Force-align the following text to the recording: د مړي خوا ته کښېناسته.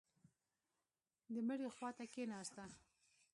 د 1.33 1.35
مړي 1.47 1.67
خوا 1.75 1.89
ته 1.97 2.03
کښېناسته. 2.11 2.63